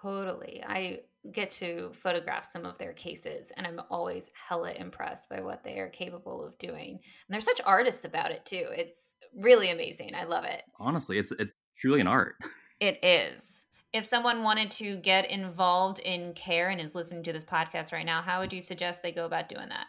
Totally. 0.00 0.62
I 0.66 1.00
get 1.32 1.50
to 1.50 1.90
photograph 1.92 2.44
some 2.44 2.64
of 2.64 2.78
their 2.78 2.92
cases 2.92 3.52
and 3.56 3.66
i'm 3.66 3.80
always 3.90 4.30
hella 4.48 4.70
impressed 4.70 5.28
by 5.28 5.40
what 5.40 5.64
they 5.64 5.78
are 5.80 5.88
capable 5.88 6.44
of 6.44 6.56
doing. 6.58 6.90
And 6.92 7.00
they're 7.28 7.40
such 7.40 7.60
artists 7.66 8.04
about 8.04 8.30
it 8.30 8.44
too. 8.46 8.66
It's 8.70 9.16
really 9.34 9.70
amazing. 9.70 10.14
I 10.14 10.24
love 10.24 10.44
it. 10.44 10.62
Honestly 10.78 11.18
it's 11.18 11.32
it's 11.32 11.60
truly 11.76 12.00
an 12.00 12.06
art. 12.06 12.36
It 12.80 13.02
is. 13.02 13.66
If 13.92 14.06
someone 14.06 14.44
wanted 14.44 14.70
to 14.72 14.98
get 14.98 15.28
involved 15.28 15.98
in 15.98 16.32
care 16.34 16.68
and 16.68 16.80
is 16.80 16.94
listening 16.94 17.24
to 17.24 17.32
this 17.32 17.44
podcast 17.44 17.92
right 17.92 18.06
now 18.06 18.22
how 18.22 18.40
would 18.40 18.52
you 18.52 18.60
suggest 18.60 19.02
they 19.02 19.10
go 19.10 19.26
about 19.26 19.48
doing 19.48 19.68
that 19.70 19.86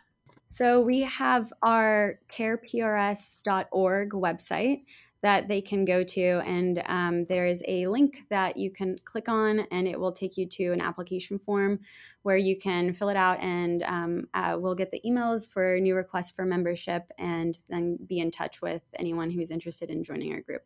so 0.52 0.82
we 0.82 1.02
have 1.02 1.54
our 1.62 2.20
careprs.org 2.28 4.10
website 4.12 4.82
that 5.22 5.48
they 5.48 5.62
can 5.62 5.86
go 5.86 6.04
to, 6.04 6.42
and 6.46 6.82
um, 6.88 7.26
there 7.26 7.46
is 7.46 7.64
a 7.68 7.86
link 7.86 8.24
that 8.32 8.58
you 8.58 8.72
can 8.72 8.98
click 9.06 9.30
on, 9.30 9.60
and 9.72 9.88
it 9.88 10.00
will 10.00 10.12
take 10.12 10.38
you 10.38 10.48
to 10.48 10.72
an 10.72 10.82
application 10.82 11.38
form 11.38 11.80
where 12.24 12.38
you 12.38 12.58
can 12.58 12.94
fill 12.94 13.10
it 13.10 13.18
out, 13.18 13.40
and 13.42 13.84
um, 13.84 14.28
uh, 14.34 14.58
we'll 14.58 14.74
get 14.74 14.90
the 14.90 15.02
emails 15.06 15.48
for 15.48 15.78
new 15.80 15.94
requests 15.94 16.32
for 16.32 16.46
membership, 16.46 17.04
and 17.20 17.60
then 17.70 18.00
be 18.08 18.18
in 18.20 18.32
touch 18.32 18.60
with 18.60 18.82
anyone 18.98 19.30
who's 19.30 19.52
interested 19.52 19.92
in 19.92 20.04
joining 20.04 20.34
our 20.34 20.42
group. 20.42 20.64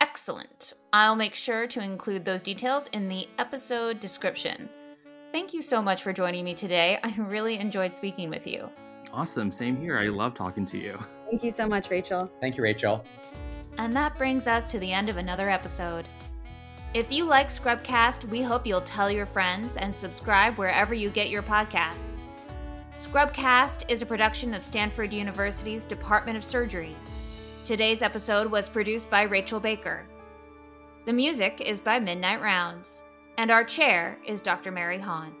Excellent. 0.00 0.72
I'll 0.94 1.16
make 1.16 1.34
sure 1.34 1.66
to 1.66 1.82
include 1.82 2.24
those 2.24 2.42
details 2.42 2.86
in 2.88 3.08
the 3.08 3.28
episode 3.36 4.00
description. 4.00 4.70
Thank 5.32 5.52
you 5.52 5.60
so 5.60 5.82
much 5.82 6.02
for 6.02 6.14
joining 6.14 6.44
me 6.44 6.54
today. 6.54 6.98
I 7.02 7.14
really 7.18 7.58
enjoyed 7.58 7.92
speaking 7.92 8.30
with 8.30 8.46
you. 8.46 8.70
Awesome. 9.12 9.50
Same 9.50 9.76
here. 9.76 9.98
I 9.98 10.08
love 10.08 10.34
talking 10.34 10.66
to 10.66 10.78
you. 10.78 10.98
Thank 11.30 11.42
you 11.42 11.50
so 11.50 11.66
much, 11.66 11.90
Rachel. 11.90 12.30
Thank 12.40 12.56
you, 12.56 12.62
Rachel. 12.62 13.04
And 13.78 13.92
that 13.92 14.16
brings 14.16 14.46
us 14.46 14.68
to 14.68 14.78
the 14.78 14.92
end 14.92 15.08
of 15.08 15.16
another 15.16 15.48
episode. 15.48 16.06
If 16.94 17.12
you 17.12 17.24
like 17.24 17.48
Scrubcast, 17.48 18.24
we 18.28 18.42
hope 18.42 18.66
you'll 18.66 18.80
tell 18.80 19.10
your 19.10 19.26
friends 19.26 19.76
and 19.76 19.94
subscribe 19.94 20.56
wherever 20.56 20.94
you 20.94 21.10
get 21.10 21.28
your 21.28 21.42
podcasts. 21.42 22.16
Scrubcast 22.98 23.84
is 23.88 24.02
a 24.02 24.06
production 24.06 24.54
of 24.54 24.64
Stanford 24.64 25.12
University's 25.12 25.84
Department 25.84 26.36
of 26.36 26.42
Surgery. 26.42 26.96
Today's 27.64 28.02
episode 28.02 28.50
was 28.50 28.68
produced 28.68 29.10
by 29.10 29.22
Rachel 29.22 29.60
Baker. 29.60 30.06
The 31.04 31.12
music 31.12 31.60
is 31.60 31.78
by 31.78 32.00
Midnight 32.00 32.40
Rounds, 32.40 33.04
and 33.36 33.50
our 33.50 33.62
chair 33.62 34.18
is 34.26 34.42
Dr. 34.42 34.72
Mary 34.72 34.98
Hawn. 34.98 35.34